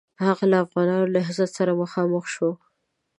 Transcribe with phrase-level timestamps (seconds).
[0.25, 2.49] هغه له افغانانو نهضت سره مخامخ شو.